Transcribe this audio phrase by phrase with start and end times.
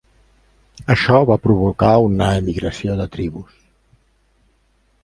[0.93, 3.63] Això va provocar una emigració de tribus.